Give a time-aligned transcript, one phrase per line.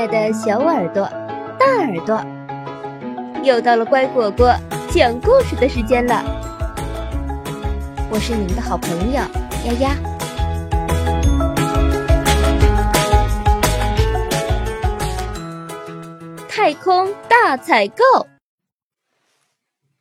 [0.00, 1.06] 爱的小耳朵、
[1.58, 2.24] 大耳朵，
[3.44, 4.50] 又到了乖果果
[4.90, 6.24] 讲故事的时间了。
[8.10, 9.20] 我是你们的好朋友
[9.66, 9.94] 丫丫。
[16.48, 18.02] 太空大采购，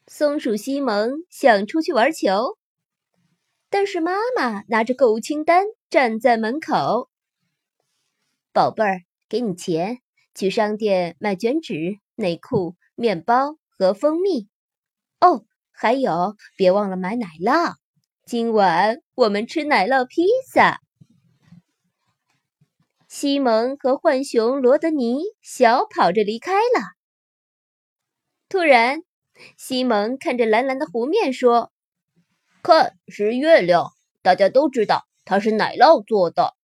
[0.08, 2.58] 松鼠西蒙想出去玩球，
[3.70, 7.10] 但是妈妈拿着购物清单站在门口。
[8.54, 9.09] 宝贝儿。
[9.30, 10.00] 给你钱，
[10.34, 14.50] 去商店买卷纸、内裤、面包和蜂蜜。
[15.22, 17.76] 哦，还有，别忘了买奶酪。
[18.26, 20.80] 今晚我们吃奶酪披萨。
[23.08, 26.82] 西蒙和浣熊罗德尼小跑着离开了。
[28.50, 29.04] 突然，
[29.58, 31.72] 西蒙看着蓝蓝的湖面说
[32.64, 33.92] ：“看，是月亮。
[34.24, 36.56] 大家都知道它是奶酪做的。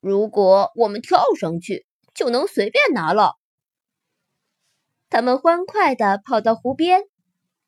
[0.00, 3.36] 如果我们跳上去。”就能随便拿了。
[5.10, 7.02] 他们欢快地跑到湖边，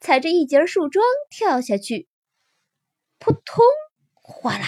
[0.01, 2.09] 踩着一截树桩跳下去，
[3.19, 3.65] 扑通，
[4.15, 4.67] 哗啦，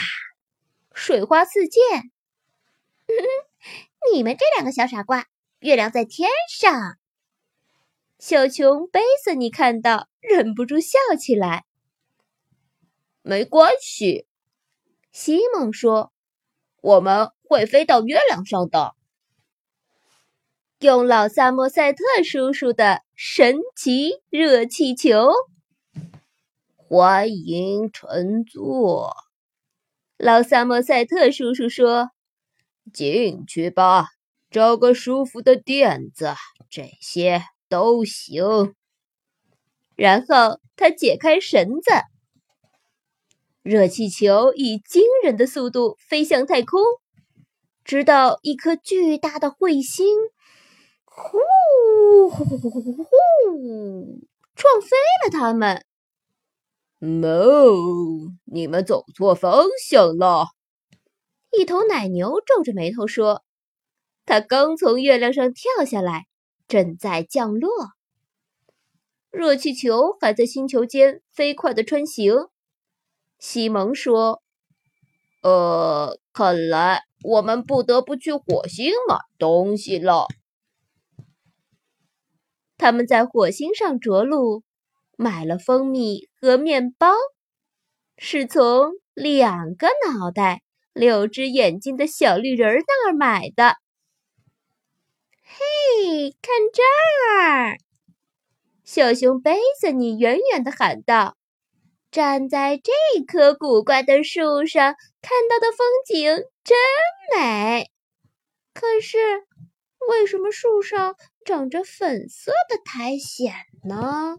[0.92, 2.10] 水花四溅。
[4.12, 5.26] 你们这两个小傻瓜，
[5.60, 6.98] 月亮在天上。
[8.18, 11.64] 小熊贝瑟尼看到，忍不住笑起来。
[13.22, 14.26] 没关系，
[15.12, 16.12] 西蒙说
[16.80, 18.94] ：“我们会飞到月亮上的。”
[20.80, 25.32] 用老萨默塞特叔叔的神奇热气球，
[26.76, 29.16] 欢迎乘坐。
[30.16, 32.10] 老萨默塞特叔叔说
[32.94, 34.06] ：“进去吧，
[34.52, 36.36] 找个舒服的垫子，
[36.70, 38.72] 这些都行。”
[39.96, 41.90] 然后他解开绳子，
[43.62, 46.80] 热气球以惊人的速度飞向太空，
[47.82, 50.06] 直到一颗巨大的彗星。
[51.18, 53.08] 呼呼呼呼呼呼！
[54.54, 55.84] 撞飞了他们。
[57.00, 58.32] No，！
[58.44, 60.46] 你们走错方向了。
[61.50, 63.42] 一头奶牛皱着眉头说
[64.26, 66.26] ：“它刚从月亮上跳下来，
[66.66, 67.70] 正在降落。
[69.30, 72.34] 热气球还在星球间飞快的穿行。”
[73.38, 74.42] 西蒙说
[75.42, 80.26] ：“呃，看来我们不得不去火星买东西了。”
[82.78, 84.62] 他们在火星上着陆，
[85.16, 87.12] 买了蜂蜜和面包，
[88.16, 90.62] 是从两个脑袋、
[90.92, 93.74] 六只眼睛的小绿人那儿买的。
[95.42, 96.82] 嘿，看这
[97.42, 97.78] 儿！
[98.84, 101.36] 小熊贝斯尼远远的喊道
[102.12, 102.92] ：“站在这
[103.26, 106.78] 棵古怪的树上，看到的风景真
[107.36, 107.90] 美。
[108.72, 109.18] 可是，
[110.08, 113.54] 为什么树上？”长着粉色的苔藓
[113.84, 114.36] 呢。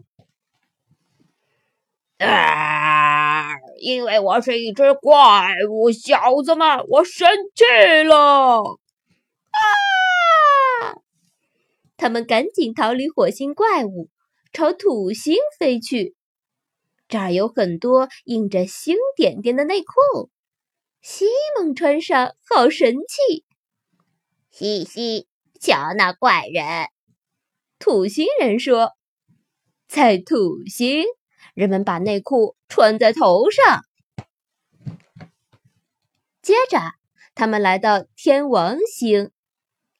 [2.18, 3.56] 啊！
[3.80, 7.64] 因为我是一只怪物，小子们，我生气
[8.04, 8.62] 了！
[9.50, 9.58] 啊！
[11.96, 14.10] 他们赶紧逃离火星怪物，
[14.52, 16.14] 朝土星飞去。
[17.08, 20.30] 这儿有很多印着星点点的内裤，
[21.00, 21.24] 西
[21.58, 23.44] 蒙穿上好神气。
[24.50, 25.26] 嘻嘻，
[25.60, 26.88] 瞧那怪人！
[27.78, 28.92] 土星人说
[29.86, 31.04] ：“在土星，
[31.52, 33.82] 人们把内裤穿在头上。”
[36.40, 36.78] 接着，
[37.34, 39.30] 他们来到天王星，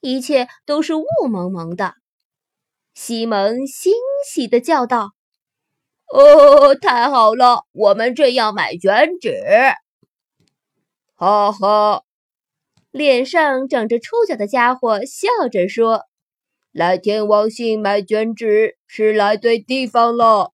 [0.01, 1.93] 一切都是雾蒙蒙的。
[2.95, 3.93] 西蒙欣
[4.27, 5.11] 喜的叫道
[6.11, 7.67] ：“哦，太好了！
[7.73, 9.31] 我们正要买卷纸。”
[11.15, 12.05] 哈哈，
[12.91, 16.07] 脸上长着触角的家伙笑着说。
[16.73, 20.53] 来天王星买卷纸是来对地方了。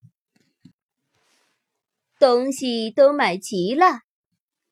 [2.19, 4.01] 东西都买齐了，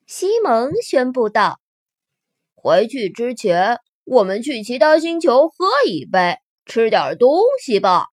[0.07, 1.59] 西蒙宣布道
[2.55, 8.07] ：“回去之前，我们去其他星球喝一杯，吃点东西吧。”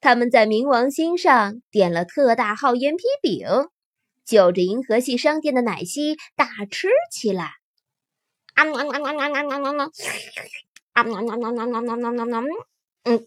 [0.00, 3.46] 他们在冥王星上点了特大号烟皮饼，
[4.24, 7.57] 就着银河系商店的奶昔大吃起来。
[8.58, 9.86] 啊啊啊啊啊啊
[10.94, 12.44] 啊！nom nom nom nom nom nom nom nom，
[13.04, 13.24] 嗯，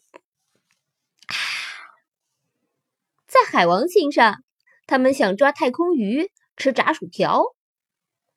[3.26, 4.44] 在海王星上，
[4.86, 7.46] 他们想抓太空鱼吃炸薯条，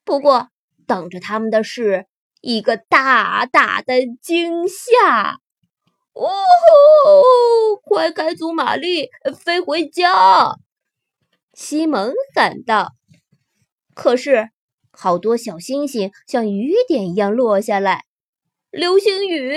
[0.05, 0.51] 不过
[0.87, 2.07] 等着他们的是
[2.41, 5.41] 一个大大的惊吓！
[6.13, 7.77] 哦吼！
[7.83, 10.55] 快开足马力飞回家！
[11.55, 12.93] 西蒙喊道。
[13.97, 14.51] 可是，
[14.97, 18.05] 好多小星星像雨点一样落下来。
[18.71, 19.57] 流星雨，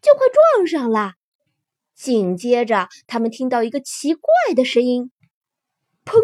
[0.00, 1.14] 就快撞上了。
[1.94, 5.10] 紧接着，他们听到一个奇怪的声音，
[6.04, 6.20] 砰！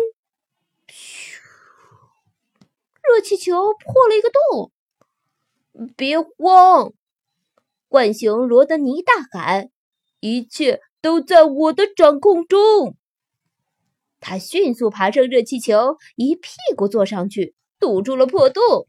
[0.88, 1.41] 咻！
[3.03, 4.70] 热气球破了一个洞。
[5.97, 6.93] 别慌，
[7.88, 9.70] 浣熊罗德尼大喊
[10.20, 12.97] ：“一切都在我的掌控中。”
[14.20, 18.87] 他迅速爬上热气球，一屁股坐上去，堵住了破洞。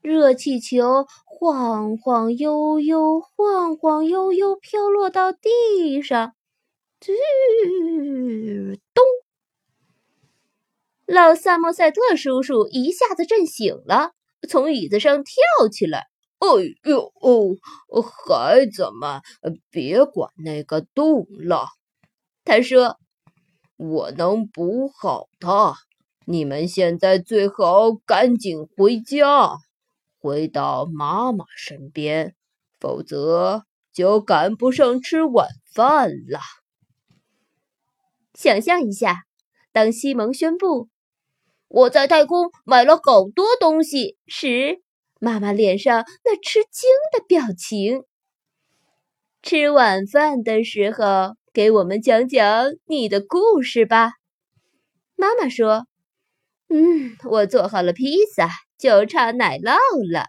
[0.00, 6.34] 热气球晃晃悠悠，晃晃悠悠飘落到地上，
[8.92, 9.04] 咚！
[11.06, 14.10] 老萨默塞特叔叔一下子震醒了，
[14.48, 16.08] 从椅子上跳起来。
[16.42, 16.48] “哎
[16.90, 17.56] 呦哦，
[18.02, 19.22] 孩子们，
[19.70, 21.68] 别管那个洞了。”
[22.44, 22.98] 他说。
[23.78, 25.74] 我能补好它。
[26.26, 29.58] 你们现在最好赶紧回家，
[30.18, 32.34] 回到妈妈身边，
[32.80, 36.40] 否则就赶不上吃晚饭了。
[38.34, 39.24] 想象一下，
[39.72, 40.88] 当西蒙宣布
[41.68, 44.80] 我在太空买了好多东西时，
[45.20, 48.04] 妈妈脸上那吃惊的表情。
[49.42, 51.36] 吃晚饭的时候。
[51.54, 54.12] 给我们讲讲你的故事吧，
[55.16, 55.86] 妈妈说
[56.72, 58.48] ：“嗯，我做好了披萨，
[58.78, 59.76] 就差奶酪
[60.10, 60.28] 了。”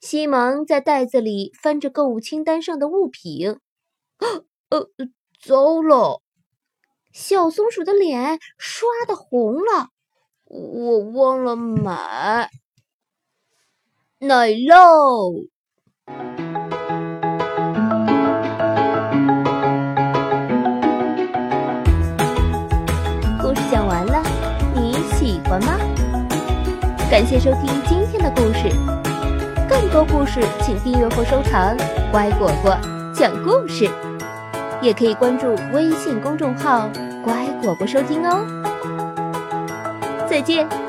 [0.00, 3.58] 西蒙在袋子里翻着购物清单上的物品，
[4.68, 4.88] 呃，
[5.40, 6.22] 糟了！
[7.12, 9.88] 小松鼠的脸刷的红了，
[10.44, 12.50] 我忘了买
[14.18, 15.48] 奶酪。
[27.08, 28.68] 感谢收听今天的故事，
[29.68, 31.74] 更多故事请订阅或收藏
[32.10, 32.76] “乖果果
[33.14, 33.88] 讲故事”，
[34.82, 36.90] 也可以关注微信公众号
[37.24, 38.44] “乖果果收听哦。
[40.28, 40.85] 再见。